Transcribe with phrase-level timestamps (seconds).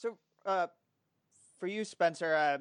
[0.00, 0.16] So,
[0.46, 0.68] uh,
[1.58, 2.58] for you, Spencer, uh,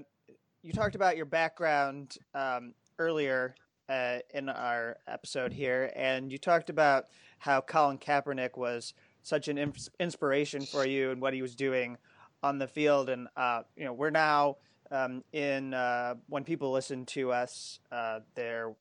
[0.62, 3.55] you talked about your background um, earlier
[3.88, 7.06] uh, in our episode here, and you talked about
[7.38, 9.71] how Colin Kaepernick was such an
[10.02, 11.98] inspiration for you and what he was doing
[12.44, 13.07] on the field.
[13.07, 14.58] And uh, you know, we're now
[14.92, 18.74] um, in uh, when people listen to us, uh, their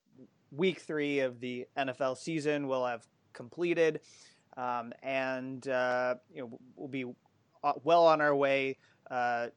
[0.50, 4.00] week three of the NFL season will have completed,
[4.56, 7.04] um, and uh, you know, we'll be
[7.84, 8.76] well on our way
[9.10, 9.48] uh,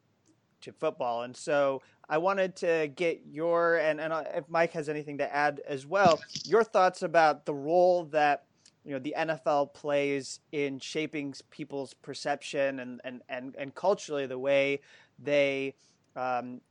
[0.62, 1.23] to football.
[1.23, 5.62] And so I wanted to get your and and if Mike has anything to add
[5.67, 8.44] as well, your thoughts about the role that
[8.84, 14.39] you know the NFL plays in shaping people's perception and and and, and culturally the
[14.39, 14.81] way
[15.20, 15.75] they
[16.16, 16.61] um,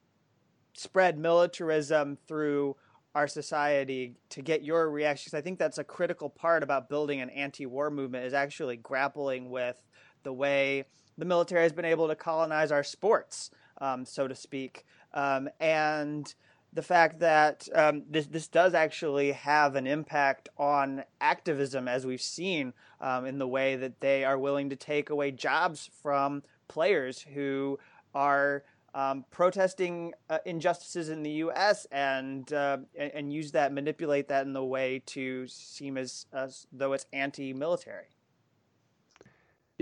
[0.75, 2.77] spread militarism through
[3.15, 5.35] our society to get your reactions.
[5.35, 9.83] I think that's a critical part about building an anti-war movement is actually grappling with
[10.23, 10.85] the way
[11.21, 14.85] the military has been able to colonize our sports, um, so to speak,
[15.15, 16.35] um, and
[16.73, 22.23] the fact that um, this this does actually have an impact on activism, as we've
[22.23, 27.21] seen um, in the way that they are willing to take away jobs from players
[27.35, 27.79] who
[28.15, 28.63] are
[28.95, 31.87] um, protesting uh, injustices in the U.S.
[31.93, 36.93] and, uh, and, use that, manipulate that in the way to seem as, as though
[36.93, 38.09] it's anti-military.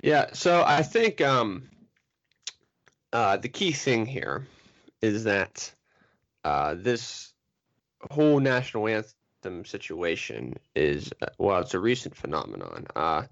[0.03, 1.69] Yeah, so I think um,
[3.13, 4.47] uh, the key thing here
[5.03, 5.73] is that
[6.45, 7.33] uh, this
[8.11, 12.87] whole national anthem situation is uh, well, it's a recent phenomenon.
[12.95, 13.23] Uh,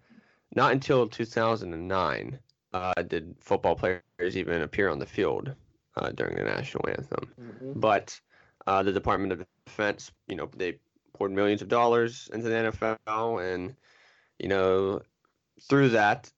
[0.55, 2.39] not until 2009
[2.73, 4.03] uh, did football players
[4.37, 5.55] even appear on the field
[5.97, 7.33] uh, during the national anthem.
[7.41, 7.81] Mm-hmm.
[7.81, 8.19] But
[8.67, 10.79] uh, the Department of Defense, you know, they
[11.15, 13.75] poured millions of dollars into the NFL, and
[14.39, 15.01] you know,
[15.63, 16.31] through that,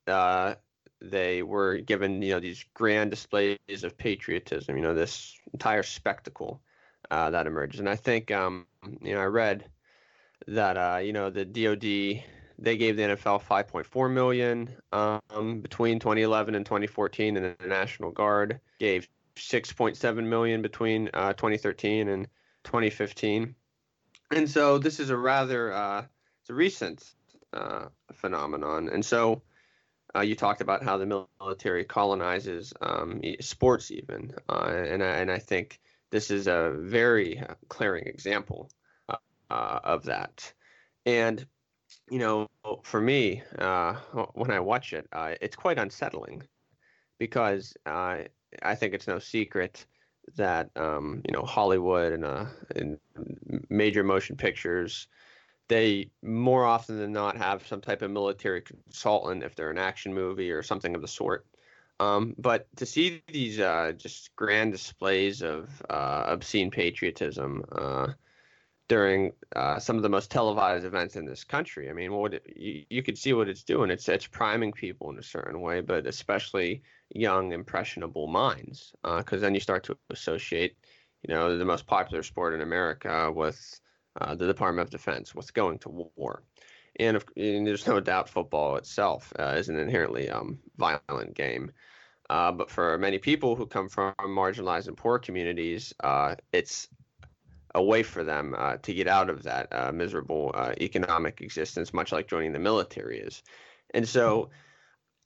[1.01, 4.77] they were given you know these grand displays of patriotism.
[4.77, 6.61] You know, this entire spectacle
[7.11, 7.81] uh, that emerges.
[7.81, 8.67] And I think, um,
[9.03, 9.65] you know, I read
[10.47, 12.25] that, uh, you know, the DoD
[12.61, 18.61] they gave the NFL 5.4 million um, between 2011 and 2014, and the National Guard
[18.81, 22.27] gave 6.7 million between uh, 2013 and
[22.65, 23.55] 2015.
[24.33, 26.05] And so this is a rather uh,
[26.41, 27.15] it's a recent
[27.53, 28.89] uh, phenomenon.
[28.89, 29.43] And so
[30.15, 35.31] uh, you talked about how the military colonizes um, sports, even, uh, and I, and
[35.31, 38.71] I think this is a very uh, glaring example
[39.09, 39.17] uh,
[39.51, 40.53] of that.
[41.05, 41.47] And,
[42.11, 42.49] you know,
[42.83, 45.07] for me, when I watch it,
[45.41, 46.43] it's quite unsettling
[47.19, 48.29] because I
[48.75, 49.87] think it's no secret
[50.37, 52.25] that, um, you know, Hollywood and,
[52.77, 52.99] and
[53.71, 55.09] major motion pictures,
[55.69, 60.13] they more often than not have some type of military consultant if they're an action
[60.13, 61.47] movie or something of the sort.
[62.01, 68.13] Um, but to see these uh, just grand displays of uh, obscene patriotism uh,
[68.89, 72.47] during uh, some of the most televised events in this country, I mean, what it,
[72.57, 73.91] you, you could see what it's doing.
[73.91, 76.83] It's it's priming people in a certain way, but especially
[77.15, 80.77] young, impressionable minds, because uh, then you start to associate,
[81.27, 83.81] you know, the most popular sport in America with
[84.21, 86.43] uh, the Department of Defense, with going to war.
[86.97, 91.71] And, if, and, there's no doubt football itself uh, is an inherently um, violent game.
[92.31, 96.89] Uh, but for many people who come from marginalized and poor communities, uh, it's
[97.75, 102.29] a way for them uh, to get out of that miserable economic existence, much like
[102.29, 103.43] joining the military is.
[103.95, 104.51] And so,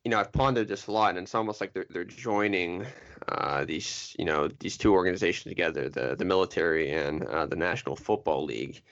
[0.05, 2.87] you know, I've pondered this a lot, and it's almost like they're they're joining
[3.29, 8.45] uh, these, you know, these two organizations together, the the military and the National Football
[8.45, 8.83] League,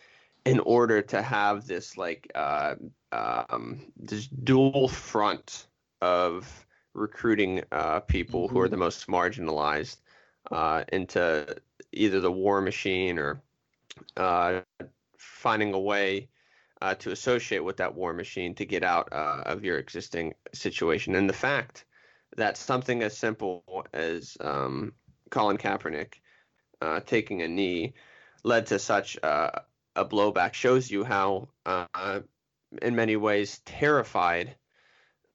[0.44, 2.30] in order to have this like
[3.12, 5.66] um, this dual front
[6.00, 8.54] of recruiting uh, people mm-hmm.
[8.54, 8.72] who are mm-hmm.
[8.72, 9.98] the most marginalized
[10.50, 11.56] uh, into
[11.92, 13.42] either the war machine or
[14.16, 14.60] uh,
[15.16, 16.28] finding a way
[16.82, 21.14] uh, to associate with that war machine to get out uh, of your existing situation.
[21.14, 21.84] And the fact
[22.36, 24.92] that something as simple as um,
[25.30, 26.14] Colin Kaepernick
[26.80, 27.94] uh, taking a knee
[28.44, 29.62] led to such a
[29.96, 31.48] blowback shows you how,
[32.80, 34.54] in many ways, terrified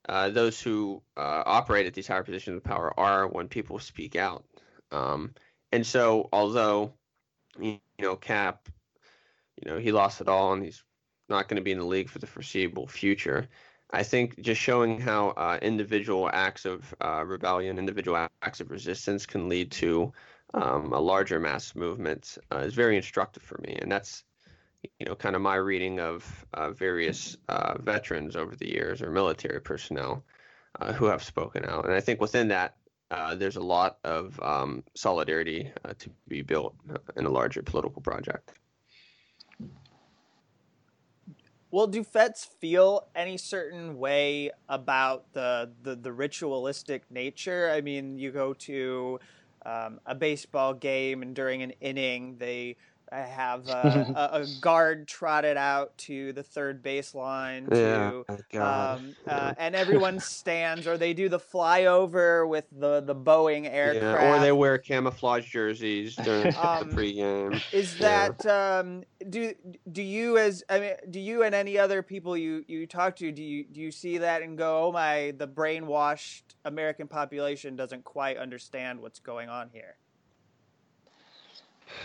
[0.07, 4.15] uh, those who uh, operate at these higher positions of power are when people speak
[4.15, 4.44] out.
[4.92, 5.33] Um,
[5.71, 6.94] and so, although
[7.59, 8.69] you know Cap,
[9.62, 10.83] you know he lost it all, and he's
[11.30, 13.48] not going to be in the league for the foreseeable future.
[13.92, 19.25] I think just showing how uh, individual acts of uh, rebellion, individual acts of resistance,
[19.25, 20.12] can lead to
[20.54, 24.24] um, a larger mass movement uh, is very instructive for me, and that's
[25.00, 29.10] you know, kind of my reading of uh, various uh, veterans over the years or
[29.10, 30.24] military personnel
[30.80, 31.86] uh, who have spoken out.
[31.86, 32.75] And I think within that,
[33.36, 36.75] there's a lot of um, solidarity to be built
[37.16, 38.51] in a larger political project.
[41.75, 47.69] Well, do vets feel any certain way about the, the, the ritualistic nature?
[47.69, 49.19] I mean, you go to
[49.66, 52.77] um, a baseball game, and during an inning, they
[53.12, 58.94] I have a, a, guard trotted out to the third baseline to, yeah.
[58.94, 64.22] um, uh, and everyone stands, or they do the flyover with the the Boeing aircraft,
[64.22, 67.62] yeah, or they wear camouflage jerseys during um, the pregame.
[67.72, 68.80] Is that yeah.
[68.80, 69.54] um, do
[69.92, 73.31] do you as I mean do you and any other people you you talk to
[73.31, 78.04] do you do you see that and go oh my the brainwashed American population doesn't
[78.04, 79.96] quite understand what's going on here?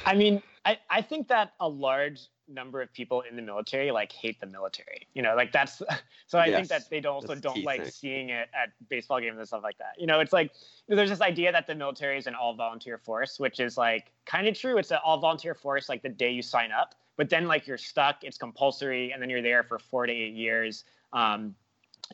[0.05, 4.13] I mean, I, I think that a large number of people in the military like
[4.13, 5.07] hate the military.
[5.15, 5.83] You know, like that's
[6.27, 7.91] so I yes, think that they also don't like thing.
[7.91, 9.95] seeing it at baseball games and stuff like that.
[9.99, 10.53] You know, it's like
[10.89, 14.47] there's this idea that the military is an all volunteer force, which is like kind
[14.47, 14.79] of true.
[14.79, 17.79] It's an all volunteer force like the day you sign up, but then like you're
[17.79, 20.85] stuck, it's compulsory, and then you're there for four to eight years.
[21.13, 21.55] Um,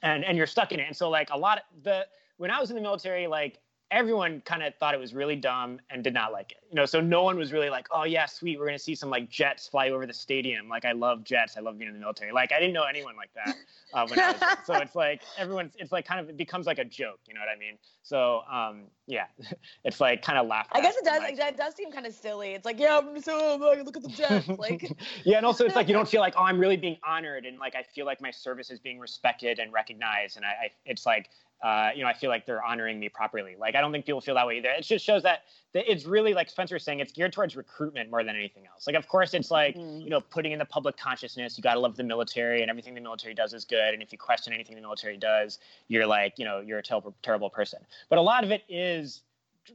[0.02, 0.86] and and you're stuck in it.
[0.86, 3.58] And so like a lot of the when I was in the military, like
[3.90, 6.58] everyone kind of thought it was really dumb and did not like it.
[6.70, 9.10] You know, so no one was really like, "Oh yeah, sweet, we're gonna see some
[9.10, 11.56] like jets fly over the stadium." Like I love jets.
[11.56, 12.32] I love being in the military.
[12.32, 13.56] Like I didn't know anyone like that
[13.94, 14.40] uh, when I was.
[14.64, 15.74] so it's like everyone's.
[15.78, 17.20] It's like kind of it becomes like a joke.
[17.28, 17.78] You know what I mean?
[18.02, 19.26] So um, yeah,
[19.84, 20.66] it's like kind of laugh.
[20.72, 21.20] I guess it does.
[21.20, 22.50] Like, that does seem kind of silly.
[22.54, 24.48] It's like yeah, I'm so look at the jets.
[24.56, 24.90] Like
[25.24, 27.58] yeah, and also it's like you don't feel like oh I'm really being honored and
[27.58, 31.04] like I feel like my service is being respected and recognized and I, I it's
[31.04, 31.30] like
[31.62, 33.56] uh, you know, I feel like they're honoring me properly.
[33.58, 34.68] Like, I don't think people feel that way either.
[34.70, 35.40] It just shows that,
[35.72, 38.86] that it's really like Spencer was saying, it's geared towards recruitment more than anything else.
[38.86, 40.00] Like, of course, it's like, mm-hmm.
[40.00, 41.56] you know, putting in the public consciousness.
[41.56, 43.94] You got to love the military and everything the military does is good.
[43.94, 45.58] And if you question anything the military does,
[45.88, 47.80] you're like, you know, you're a terrible, terrible person.
[48.08, 49.22] But a lot of it is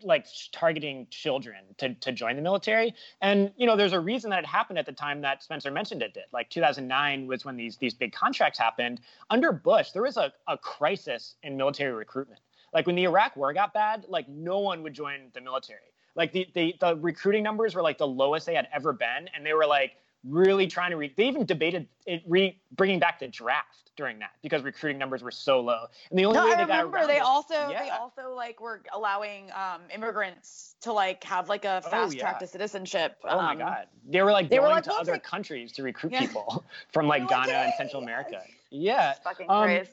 [0.03, 2.93] like targeting children to, to join the military.
[3.21, 6.01] And you know, there's a reason that it happened at the time that Spencer mentioned
[6.01, 6.25] it did.
[6.31, 9.01] Like 2009 was when these these big contracts happened.
[9.29, 12.41] Under Bush, there was a, a crisis in military recruitment.
[12.73, 15.79] Like when the Iraq War got bad, like no one would join the military.
[16.15, 19.45] Like the the, the recruiting numbers were like the lowest they had ever been, and
[19.45, 19.93] they were like
[20.23, 20.97] really trying to.
[20.97, 25.21] Re- they even debated it re- bringing back the draft during that because recruiting numbers
[25.21, 25.85] were so low.
[26.09, 27.83] And the only no, way I they remember got they it, also yeah.
[27.83, 32.21] they also like were allowing um, immigrants to like have like a fast oh, yeah.
[32.21, 33.17] track to citizenship.
[33.23, 35.23] Oh um, my god, they were like they going were like, to other like...
[35.23, 36.21] countries to recruit yeah.
[36.21, 38.41] people from like Ghana like, and Central America.
[38.69, 39.83] Yeah, fucking um,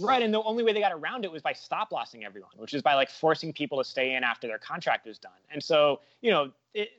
[0.00, 2.74] Right, and the only way they got around it was by stop lossing everyone, which
[2.74, 5.32] is by like forcing people to stay in after their contract was done.
[5.50, 6.90] And so, you know, it,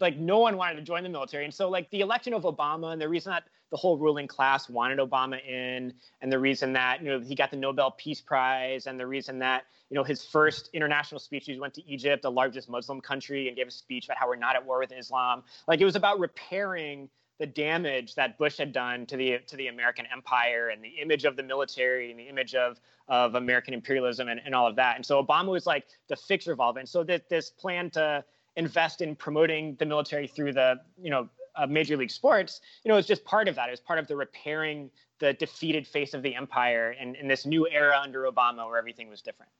[0.00, 1.44] like no one wanted to join the military.
[1.44, 4.68] And so like the election of Obama and the reason that the whole ruling class
[4.68, 8.86] wanted Obama in and the reason that, you know, he got the Nobel Peace Prize
[8.86, 12.30] and the reason that, you know, his first international speech, he went to Egypt, the
[12.30, 15.42] largest Muslim country, and gave a speech about how we're not at war with Islam.
[15.66, 17.08] Like it was about repairing
[17.38, 21.24] the damage that Bush had done to the to the American empire and the image
[21.24, 24.96] of the military and the image of of American imperialism and, and all of that.
[24.96, 26.16] And so Obama was like the
[26.58, 26.80] of it.
[26.80, 28.24] And so that this plan to
[28.56, 32.96] invest in promoting the military through the you know uh, major league sports you know
[32.96, 33.68] it's just part of that.
[33.68, 34.90] It's part of the repairing
[35.20, 39.08] the defeated face of the empire and in this new era under obama where everything
[39.08, 39.50] was different.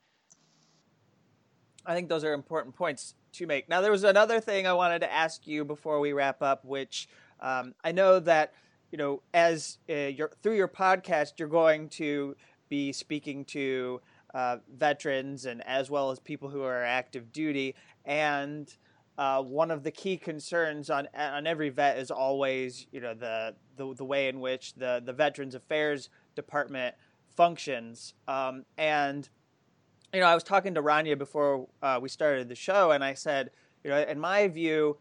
[1.87, 3.69] I think those are important points to make.
[3.69, 7.09] Now there was another thing i wanted to ask you before we wrap up which
[7.41, 8.55] um, i know that
[8.91, 12.37] you know as uh, your through your podcast you're going to
[12.69, 14.01] be speaking to
[14.35, 17.75] uh, veterans and as well as people who are active duty
[18.05, 18.77] and
[19.17, 23.55] uh, one of the key concerns on on every vet is always you know the
[23.77, 26.95] the, the way in which the the Veterans Affairs Department
[27.29, 28.15] functions.
[28.27, 29.29] Um, and
[30.13, 33.15] you know, I was talking to Rania before uh, we started the show, and I
[33.15, 33.51] said,
[33.83, 34.97] you know, in my view,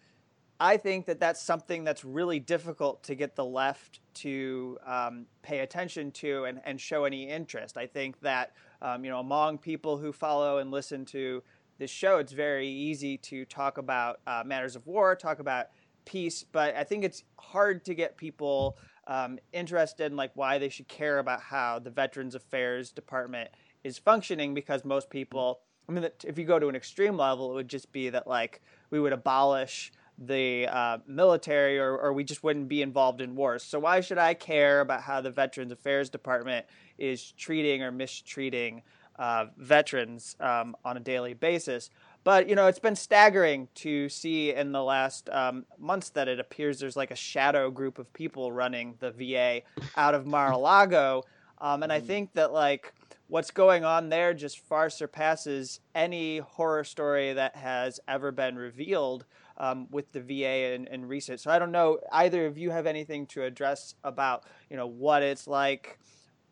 [0.59, 5.59] I think that that's something that's really difficult to get the left to um, pay
[5.59, 7.77] attention to and, and show any interest.
[7.77, 11.41] I think that um, you know among people who follow and listen to
[11.79, 15.67] this show, it's very easy to talk about uh, matters of war, talk about
[16.05, 20.69] peace, but I think it's hard to get people um, interested in like why they
[20.69, 23.49] should care about how the Veterans Affairs Department
[23.83, 25.59] is functioning because most people,
[25.89, 28.61] I mean, if you go to an extreme level, it would just be that like
[28.89, 33.63] we would abolish the uh, military or, or we just wouldn't be involved in wars.
[33.63, 36.65] So why should I care about how the Veterans Affairs Department
[36.97, 38.83] is treating or mistreating
[39.17, 41.89] uh, veterans um, on a daily basis.
[42.23, 46.39] But you know, it's been staggering to see in the last um, months that it
[46.39, 49.61] appears there's like a shadow group of people running the VA
[49.97, 51.23] out of Mar-a-Lago,
[51.59, 52.07] um, and I mm.
[52.07, 52.93] think that like
[53.27, 59.25] what's going on there just far surpasses any horror story that has ever been revealed
[59.57, 61.39] um, with the VA and, in recent.
[61.39, 65.23] So I don't know either of you have anything to address about you know what
[65.23, 65.99] it's like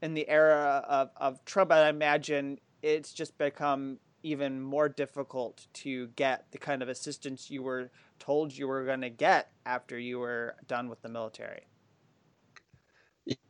[0.01, 1.72] in the era of, of Trump.
[1.72, 7.63] I imagine it's just become even more difficult to get the kind of assistance you
[7.63, 7.89] were
[8.20, 11.67] told you were going to get after you were done with the military.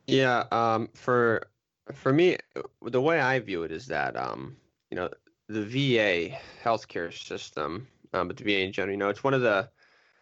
[0.08, 1.48] Yeah, um, for
[1.94, 2.38] for me,
[2.82, 4.56] the way I view it is that um,
[4.90, 5.10] you know
[5.48, 9.42] the VA healthcare system, um, but the VA in general, you know, it's one of
[9.42, 9.70] the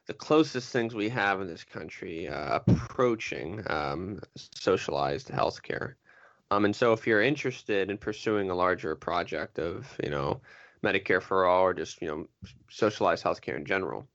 [0.08, 5.94] the closest things we have in this country uh, approaching um, socialized healthcare.
[6.50, 10.42] Um, and so if you're interested in pursuing a larger project of, you know,
[10.84, 12.28] Medicare for all or just, you know,
[12.72, 14.08] socialized healthcare in general,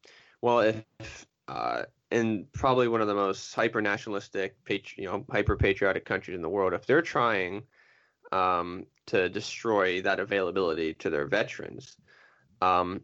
[0.42, 4.56] well, if uh, in probably one of the most hyper nationalistic,
[4.96, 7.62] you know, hyper patriotic countries in the world, if they're trying
[8.32, 11.96] um, to destroy that availability to their veterans,
[12.62, 13.00] um,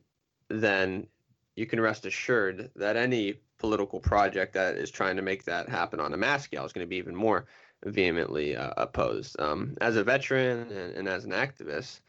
[0.50, 1.07] then
[1.54, 6.00] you can rest assured that any political project that is trying to make that happen
[6.00, 7.47] on a mass scale is going to be even more
[7.85, 9.38] vehemently uh, opposed.
[9.38, 12.00] Um, as a veteran and, and as an activist,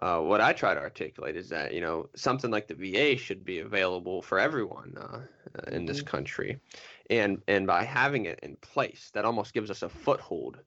[0.00, 3.44] uh, what I try to articulate is that you know something like the VA should
[3.44, 5.20] be available for everyone uh,
[5.70, 6.06] in this mm-hmm.
[6.06, 6.58] country,
[7.10, 10.58] and and by having it in place, that almost gives us a foothold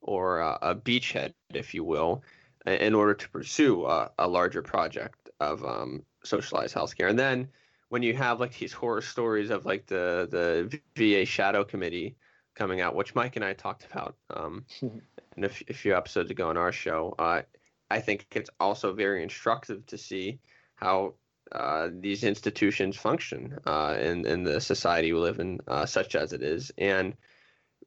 [0.00, 2.22] or a, a beachhead, if you will,
[2.66, 7.08] in order to pursue a larger project of um, socialized healthcare.
[7.08, 7.48] And then
[7.88, 12.16] when you have like these horror stories of like the the VA shadow committee
[12.54, 16.30] coming out, which Mike and I talked about um, in a, f- a few episodes
[16.30, 17.14] ago on our show.
[17.18, 17.42] Uh,
[17.90, 20.38] I think it's also very instructive to see
[20.76, 21.14] how
[21.52, 26.32] uh, these institutions function uh, in in the society we live in, uh, such as
[26.32, 27.14] it is, and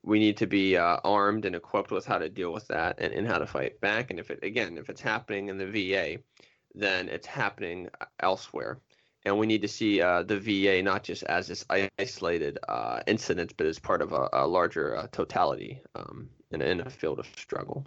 [0.03, 3.13] we need to be uh, armed and equipped with how to deal with that and,
[3.13, 4.09] and how to fight back.
[4.09, 6.19] And if it again, if it's happening in the VA,
[6.79, 8.79] then it's happening elsewhere
[9.27, 11.65] and we need to see uh, the VA not just as this
[11.99, 16.79] isolated uh, incident, but as part of a, a larger uh, totality um, in, in,
[16.79, 17.85] a field of struggle.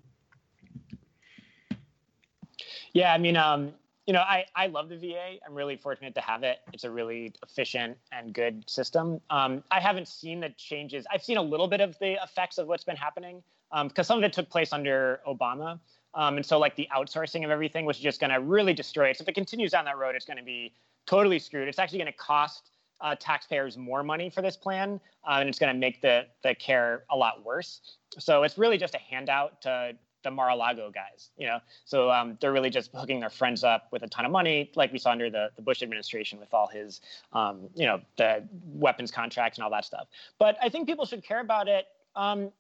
[2.93, 3.73] Yeah, I mean, um,
[4.07, 5.37] you know, I, I love the VA.
[5.47, 6.59] I'm really fortunate to have it.
[6.75, 9.21] It's a really efficient and good system.
[9.31, 11.07] Um, I haven't seen the changes.
[11.11, 14.19] I've seen a little bit of the effects of what's been happening because um, some
[14.19, 15.79] of it took place under Obama.
[16.15, 19.19] Um, and so, like, the outsourcing of everything was just going to really destroy it.
[19.19, 20.73] So, if it continues down that road, it's going to be
[21.07, 21.69] totally screwed.
[21.69, 25.59] It's actually going to cost uh, taxpayers more money for this plan, uh, and it's
[25.59, 27.81] going to make the the care a lot worse.
[28.19, 31.61] So it's really just a handout to the Mar-a-Lago guys, you know.
[31.85, 34.93] So um, they're really just hooking their friends up with a ton of money, like
[34.93, 37.01] we saw under the, the Bush administration with all his,
[37.33, 40.09] um, you know, the weapons contracts and all that stuff.
[40.39, 41.87] But I think people should care about it,
[42.17, 42.53] um,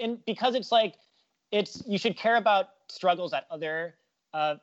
[0.00, 0.94] and because it's like,
[1.50, 3.94] it's you should care about struggles that other
[4.32, 4.56] uh,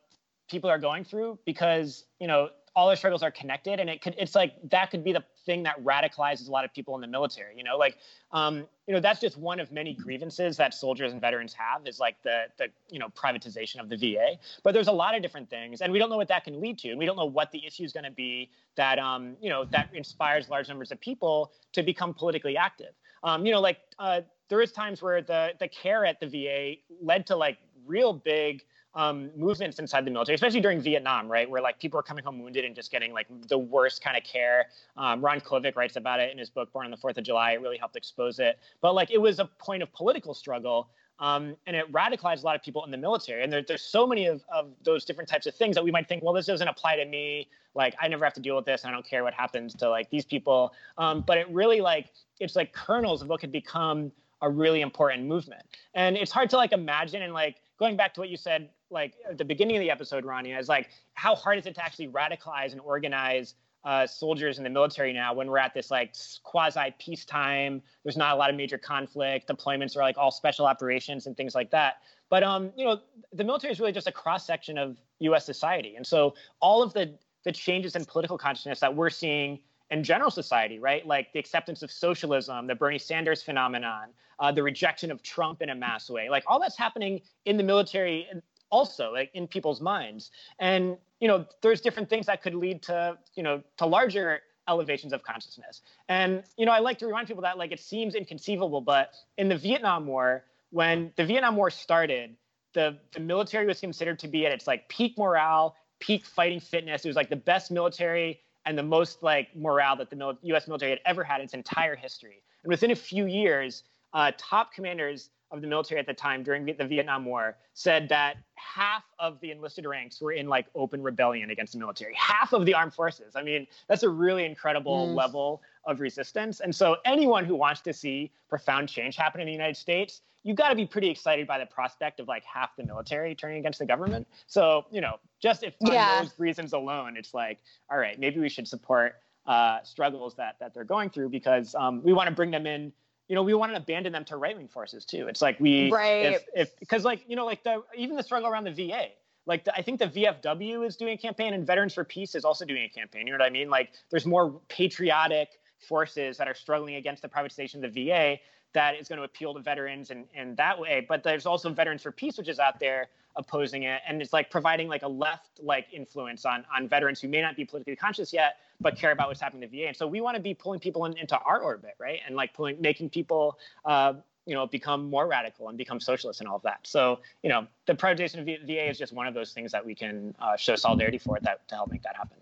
[0.49, 4.15] people are going through because you know all our struggles are connected and it could
[4.17, 7.07] it's like that could be the thing that radicalizes a lot of people in the
[7.07, 7.77] military you know?
[7.77, 7.97] Like
[8.31, 11.99] um, you know that's just one of many grievances that soldiers and veterans have is
[11.99, 15.49] like the the you know privatization of the va but there's a lot of different
[15.49, 17.51] things and we don't know what that can lead to and we don't know what
[17.51, 20.99] the issue is going to be that um, you know that inspires large numbers of
[20.99, 22.93] people to become politically active.
[23.23, 26.75] Um, you know like uh, there is times where the the care at the va
[27.01, 31.61] led to like real big um, movements inside the military, especially during Vietnam, right, where
[31.61, 34.67] like people are coming home wounded and just getting like the worst kind of care.
[34.97, 37.53] Um, Ron Kovic writes about it in his book Born on the Fourth of July.
[37.53, 38.59] It really helped expose it.
[38.81, 40.89] But like it was a point of political struggle.
[41.19, 43.43] Um, and it radicalized a lot of people in the military.
[43.43, 46.09] And there, there's so many of, of those different types of things that we might
[46.09, 47.47] think, well, this doesn't apply to me.
[47.75, 50.09] Like I never have to deal with this, I don't care what happens to like
[50.09, 50.73] these people.
[50.97, 54.11] Um, but it really like it's like kernels of what could become
[54.41, 55.61] a really important movement.
[55.93, 59.15] And it's hard to like imagine and like going back to what you said like
[59.27, 62.09] at the beginning of the episode, Ronnie, is like how hard is it to actually
[62.09, 66.93] radicalize and organize uh, soldiers in the military now when we're at this like quasi
[66.99, 67.81] peacetime.
[68.03, 69.49] There's not a lot of major conflict.
[69.49, 71.95] Deployments are like all special operations and things like that.
[72.29, 72.99] But um, you know,
[73.33, 75.43] the military is really just a cross section of U.S.
[75.43, 79.59] society, and so all of the the changes in political consciousness that we're seeing
[79.91, 81.05] in general society, right?
[81.05, 84.07] Like the acceptance of socialism, the Bernie Sanders phenomenon,
[84.39, 87.63] uh, the rejection of Trump in a mass way, like all that's happening in the
[87.63, 88.27] military
[88.71, 90.31] also like in people's minds.
[90.59, 95.13] And you know there's different things that could lead to you know to larger elevations
[95.13, 95.81] of consciousness.
[96.07, 99.49] And you know i like to remind people that like it seems inconceivable but in
[99.49, 102.35] the vietnam war when the vietnam war started
[102.73, 107.05] the, the military was considered to be at its like peak morale peak fighting fitness.
[107.05, 110.67] It was like the best military and the most like morale that the mil- us
[110.67, 114.73] military had ever had in its entire history and within a few years uh, top
[114.73, 119.39] commanders of the military at the time during the Vietnam War said that half of
[119.41, 122.13] the enlisted ranks were in like open rebellion against the military.
[122.15, 123.35] Half of the armed forces.
[123.35, 125.15] I mean, that's a really incredible mm.
[125.15, 126.59] level of resistance.
[126.59, 130.57] And so anyone who wants to see profound change happen in the United States, you've
[130.57, 133.79] got to be pretty excited by the prospect of like half the military turning against
[133.79, 134.27] the government.
[134.47, 136.21] So, you know, just if on yeah.
[136.21, 137.59] those reasons alone, it's like,
[137.89, 142.03] all right, maybe we should support uh, struggles that that they're going through because um,
[142.03, 142.93] we want to bring them in
[143.31, 145.29] you know, we want to abandon them to right wing forces too.
[145.29, 146.33] It's like we, right.
[146.33, 149.05] if, if, because like, you know, like the, even the struggle around the VA,
[149.45, 152.43] like the, I think the VFW is doing a campaign and Veterans for Peace is
[152.43, 153.25] also doing a campaign.
[153.27, 153.69] You know what I mean?
[153.69, 155.47] Like there's more patriotic
[155.81, 158.39] forces that are struggling against the privatization of the VA
[158.73, 161.05] that is going to appeal to veterans and, and that way.
[161.07, 164.01] But there's also Veterans for Peace, which is out there opposing it.
[164.07, 167.55] And it's like providing like a left like influence on, on veterans who may not
[167.55, 169.87] be politically conscious yet, but care about what's happening to the VA.
[169.87, 172.19] And so we want to be pulling people in, into our orbit, right?
[172.25, 174.13] And like pulling, making people, uh,
[174.45, 176.79] you know, become more radical and become socialist and all of that.
[176.83, 179.95] So, you know, the privatization of VA is just one of those things that we
[179.95, 182.37] can uh, show solidarity for that to help make that happen.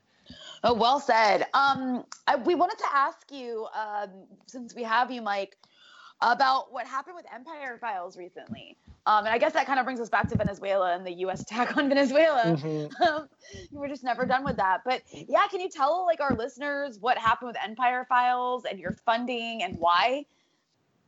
[0.63, 1.45] Oh, well said.
[1.53, 4.09] Um, I, we wanted to ask you, um,
[4.45, 5.57] since we have you, Mike,
[6.21, 8.77] about what happened with Empire Files recently.
[9.05, 11.41] Um, and I guess that kind of brings us back to Venezuela and the U.S.
[11.41, 12.43] attack on Venezuela.
[12.45, 13.03] Mm-hmm.
[13.09, 13.29] Um,
[13.71, 14.81] we're just never done with that.
[14.85, 18.91] But yeah, can you tell like our listeners what happened with Empire Files and your
[19.05, 20.25] funding and why?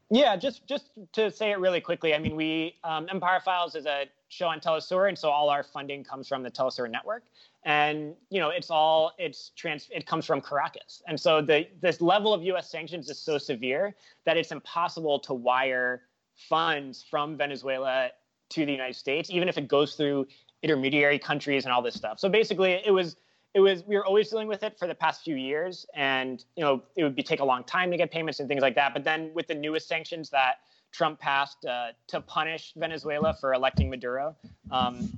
[0.09, 2.15] Yeah, just just to say it really quickly.
[2.15, 5.63] I mean, we um, Empire Files is a show on Telesur, and so all our
[5.63, 7.23] funding comes from the Telesur network
[7.63, 12.01] and you know it's all it's trans it comes from Caracas, and so the this
[12.01, 12.69] level of U.S.
[12.69, 16.03] sanctions is so severe that it's impossible to wire
[16.35, 18.09] funds from Venezuela
[18.49, 20.27] to the United States, even if it goes through
[20.63, 22.19] intermediary countries and all this stuff.
[22.19, 23.15] So basically, it was
[23.53, 26.63] it was we were always dealing with it for the past few years, and you
[26.63, 28.93] know it would be take a long time to get payments and things like that.
[28.93, 30.55] But then with the newest sanctions that
[30.91, 34.35] Trump passed uh, to punish Venezuela for electing Maduro.
[34.71, 35.09] Um,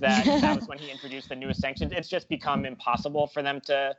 [0.00, 1.92] that that was when he introduced the newest sanctions.
[1.94, 3.94] It's just become impossible for them to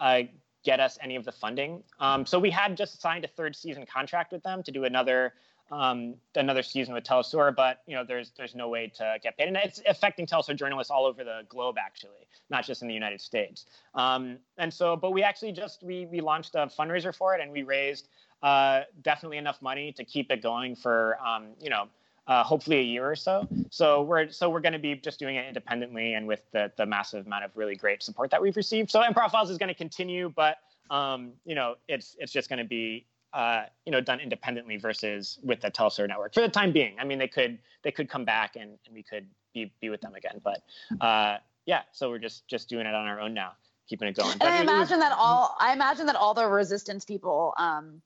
[0.00, 0.22] uh,
[0.64, 1.82] get us any of the funding.
[1.98, 5.34] Um, so we had just signed a third season contract with them to do another
[5.72, 9.48] um, another season with Telesur, but you know there's there's no way to get paid,
[9.48, 13.20] and it's affecting Telesur journalists all over the globe actually, not just in the United
[13.20, 13.66] States.
[13.94, 17.52] Um, and so, but we actually just we we launched a fundraiser for it, and
[17.52, 18.08] we raised
[18.42, 21.88] uh, definitely enough money to keep it going for um, you know
[22.30, 23.46] uh, hopefully a year or so.
[23.70, 26.86] So we're so we're going to be just doing it independently and with the the
[26.86, 28.88] massive amount of really great support that we've received.
[28.88, 30.58] So Empire Files is going to continue, but
[30.90, 35.40] um, you know it's it's just going to be uh, you know done independently versus
[35.42, 36.94] with the Telesur network for the time being.
[37.00, 40.00] I mean they could they could come back and, and we could be be with
[40.00, 40.62] them again, but
[41.00, 41.82] uh, yeah.
[41.90, 43.54] So we're just just doing it on our own now,
[43.88, 44.34] keeping it going.
[44.34, 47.54] And I imagine was, that all I imagine that all the resistance people.
[47.58, 48.02] Um,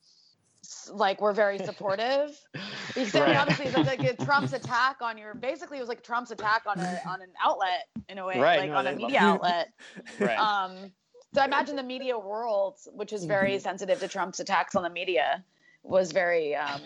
[0.93, 2.39] like we were very supportive
[2.89, 3.23] because right.
[3.23, 6.31] I mean, obviously it's like, like Trump's attack on your basically it was like Trump's
[6.31, 8.61] attack on a on an outlet in a way right.
[8.61, 9.69] like no, on a media outlet.
[10.19, 10.39] right.
[10.39, 10.93] Um,
[11.35, 13.63] so I imagine the media world, which is very mm-hmm.
[13.63, 15.45] sensitive to Trump's attacks on the media,
[15.83, 16.81] was very um,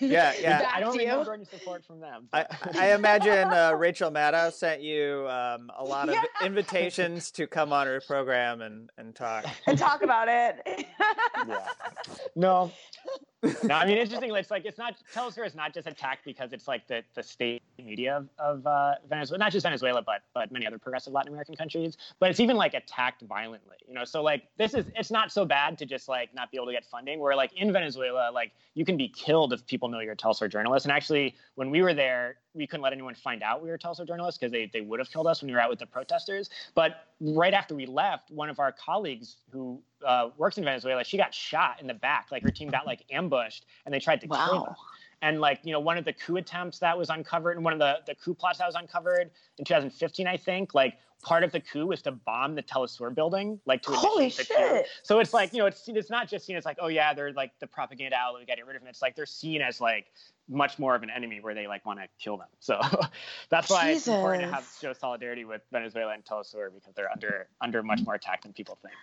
[0.00, 0.70] yeah, yeah.
[0.72, 2.28] I don't remember any support from them.
[2.32, 6.22] I, I, imagine uh, Rachel Maddow sent you um, a lot of yeah.
[6.44, 9.46] invitations to come on her program and, and talk.
[9.66, 10.86] And talk about it.
[11.46, 11.58] yeah.
[12.34, 12.70] No,
[13.64, 14.34] no, I mean, interesting.
[14.34, 17.62] It's like it's not Telesur is not just attacked because it's like the, the state
[17.78, 21.54] media of, of uh, Venezuela, not just Venezuela, but but many other progressive Latin American
[21.54, 21.96] countries.
[22.18, 24.04] But it's even like attacked violently, you know.
[24.04, 26.72] So like this is it's not so bad to just like not be able to
[26.72, 27.20] get funding.
[27.20, 30.50] Where like in Venezuela, like you can be killed if people know you're a Telesur
[30.50, 30.84] journalist.
[30.84, 34.06] And actually, when we were there, we couldn't let anyone find out we were Telesur
[34.06, 36.50] journalists because they, they would have killed us when we were out with the protesters.
[36.74, 41.16] But right after we left, one of our colleagues who uh, works in Venezuela, she
[41.16, 42.28] got shot in the back.
[42.30, 44.46] Like her team got like ambushed and they tried to wow.
[44.46, 44.76] kill her.
[45.22, 47.78] And like, you know, one of the coup attempts that was uncovered and one of
[47.78, 51.60] the, the coup plots that was uncovered in 2015, I think, like part of the
[51.60, 54.48] coup was to bomb the Telesur building, like to Holy shit.
[54.48, 54.82] Coup.
[55.02, 57.32] So it's like, you know, it's it's not just seen as like, oh yeah, they're
[57.32, 58.88] like the propaganda outlet, we got to get rid of them.
[58.88, 60.06] It's like they're seen as like
[60.48, 62.48] much more of an enemy where they like want to kill them.
[62.60, 62.80] So
[63.48, 64.08] that's why Jesus.
[64.08, 68.02] it's important to have show solidarity with Venezuela and Telesur because they're under under much
[68.04, 68.94] more attack than people think.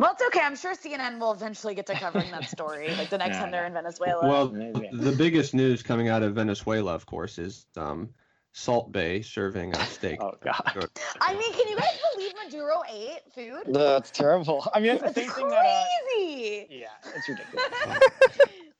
[0.00, 0.40] Well, it's okay.
[0.40, 3.50] I'm sure CNN will eventually get to covering that story, like the next yeah, time
[3.50, 4.26] they're in Venezuela.
[4.26, 8.08] Well, the biggest news coming out of Venezuela, of course, is um,
[8.52, 10.18] Salt Bae serving a steak.
[10.22, 10.88] Oh God!
[11.20, 13.74] I mean, can you guys believe Maduro ate food?
[13.74, 14.66] That's terrible.
[14.72, 15.66] I mean, it's the same thing that.
[15.66, 15.84] Uh,
[16.18, 17.66] yeah, it's ridiculous.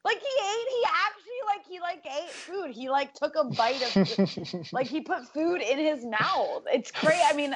[0.04, 0.68] like he ate.
[0.70, 2.70] He actually like he like ate food.
[2.70, 6.64] He like took a bite of like he put food in his mouth.
[6.72, 7.20] It's crazy.
[7.26, 7.54] I mean,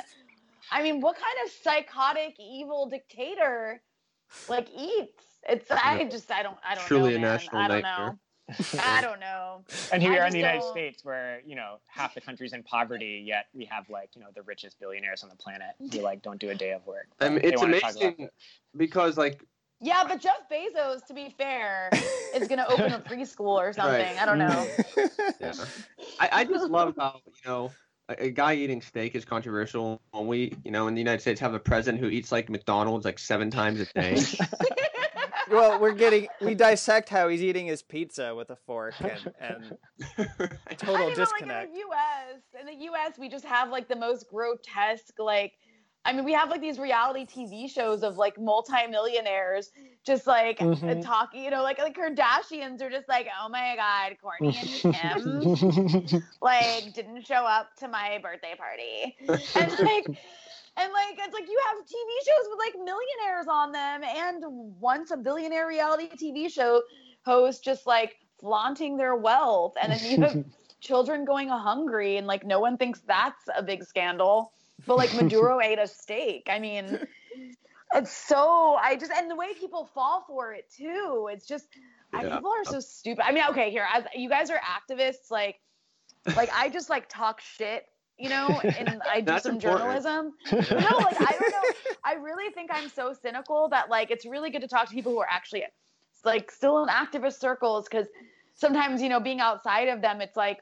[0.71, 3.81] I mean, what kind of psychotic evil dictator
[4.49, 5.25] like eats?
[5.49, 8.07] It's I just I don't I don't truly know, a national I don't nightmare.
[8.09, 8.19] know.
[8.83, 9.65] I don't know.
[9.91, 12.53] And here we are in the United don't- States, where you know half the country's
[12.53, 16.01] in poverty, yet we have like you know the richest billionaires on the planet who
[16.01, 17.07] like don't do a day of work.
[17.21, 18.29] I mean, it's wanna talk about amazing
[18.77, 19.43] because like
[19.81, 21.91] Yeah, but Jeff Bezos, to be fair,
[22.35, 24.19] is gonna open a preschool or something.
[24.19, 24.67] I don't know.
[25.41, 25.53] yeah.
[26.21, 27.71] I, I just love how you know
[28.09, 31.41] a, a guy eating steak is controversial when we you know in the United States
[31.41, 34.23] have a president who eats like McDonald's like seven times a day.
[35.51, 39.77] well, we're getting we dissect how he's eating his pizza with a fork and, and
[40.69, 41.51] I total mean, but, disconnect.
[41.51, 45.53] Like in the U.S., in the U.S., we just have like the most grotesque, like,
[46.05, 49.71] I mean, we have like these reality TV shows of like multimillionaires
[50.05, 51.03] just like Mhm.
[51.03, 55.49] talking, you know, like like Kardashians are just like, oh my God, Kourtney and Kim
[56.41, 59.17] like didn't show up to my birthday party,
[59.55, 60.11] and like.
[60.77, 64.43] And like it's like you have TV shows with like millionaires on them, and
[64.81, 66.83] once a billionaire reality TV show
[67.25, 70.37] host just like flaunting their wealth, and then you have
[70.81, 74.53] children going hungry, and like no one thinks that's a big scandal.
[74.87, 76.49] But like Maduro ate a steak.
[76.51, 76.99] I mean,
[77.95, 81.29] it's so I just and the way people fall for it too.
[81.33, 81.67] It's just
[82.13, 83.25] I, people are so stupid.
[83.27, 85.61] I mean, okay, here as you guys are activists, like
[86.37, 87.85] like I just like talk shit,
[88.19, 89.83] you know, and I do some important.
[89.83, 90.33] journalism.
[90.53, 91.71] No, like I don't know.
[92.05, 95.13] I really think I'm so cynical that like it's really good to talk to people
[95.13, 95.65] who are actually
[96.25, 98.07] like still in activist circles because
[98.55, 100.61] sometimes you know being outside of them, it's like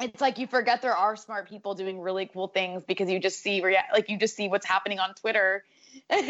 [0.00, 3.40] it's like you forget there are smart people doing really cool things because you just
[3.42, 5.64] see rea- like you just see what's happening on Twitter
[6.10, 6.22] and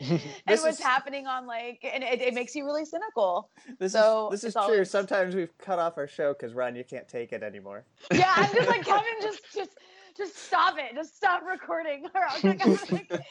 [0.00, 3.48] and what's is- happening on like and it, it makes you really cynical.
[3.78, 4.84] This So, is this is it's true.
[4.84, 7.84] Sometimes we've cut off our show because Ron, you can't take it anymore.
[8.12, 9.70] Yeah, I'm just like Kevin, just just
[10.16, 12.06] just stop it, just stop recording.
[12.14, 13.24] Or else, like, I'm like-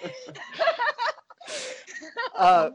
[2.36, 2.70] Uh,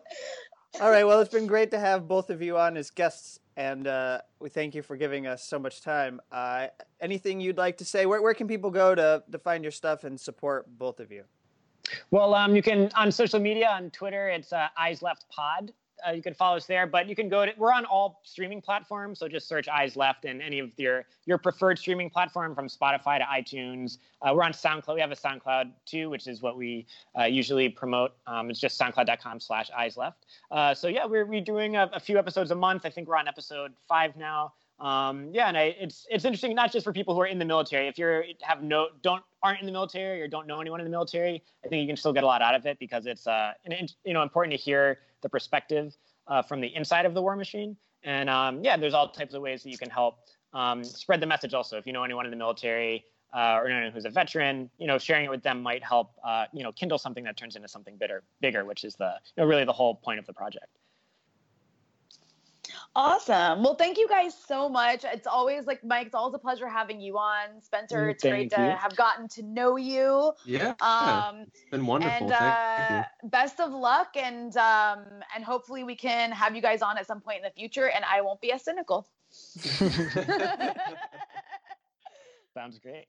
[0.81, 1.05] all right.
[1.05, 4.49] Well, it's been great to have both of you on as guests, and uh, we
[4.49, 6.21] thank you for giving us so much time.
[6.31, 6.69] Uh,
[7.01, 8.07] anything you'd like to say?
[8.07, 11.25] Where, where can people go to, to find your stuff and support both of you?
[12.13, 14.29] Well, um, you can on social media on Twitter.
[14.29, 15.73] It's uh, Eyes Left Pod.
[16.07, 17.53] Uh, you can follow us there, but you can go to.
[17.57, 21.39] We're on all streaming platforms, so just search Eyes Left in any of your your
[21.39, 23.99] preferred streaming platform, from Spotify to iTunes.
[24.23, 24.95] Uh, we're on SoundCloud.
[24.95, 26.87] We have a SoundCloud too, which is what we
[27.19, 28.13] uh, usually promote.
[28.27, 30.27] Um, it's just SoundCloud.com/slash Eyes Left.
[30.51, 32.85] Uh, so yeah, we're we're doing a, a few episodes a month.
[32.85, 34.53] I think we're on episode five now.
[34.81, 37.45] Um, yeah, and I, it's it's interesting not just for people who are in the
[37.45, 37.89] military.
[37.89, 40.91] If you're have no don't aren't in the military or don't know anyone in the
[40.91, 43.53] military, I think you can still get a lot out of it because it's uh
[43.65, 45.97] an, you know important to hear the perspective
[46.29, 47.77] uh, from the inside of the war machine.
[48.05, 50.19] And um, yeah, there's all types of ways that you can help
[50.53, 51.55] um, spread the message.
[51.55, 54.87] Also, if you know anyone in the military uh, or anyone who's a veteran, you
[54.87, 57.69] know, sharing it with them might help uh, you know kindle something that turns into
[57.69, 60.78] something bigger, bigger, which is the you know really the whole point of the project.
[62.99, 63.63] Awesome.
[63.63, 65.05] Well, thank you guys so much.
[65.05, 66.07] It's always like Mike.
[66.07, 68.07] It's always a pleasure having you on, Spencer.
[68.07, 68.71] Mm, It's great thank to you.
[68.77, 70.33] have gotten to know you.
[70.45, 72.33] yeah, Um, it's been wonderful.
[72.33, 76.83] and Thank uh, best of luck, and um, and hopefully we can have you guys
[76.83, 79.07] on at some point in the future, and I won't be as cynical.
[82.53, 83.07] Sounds great.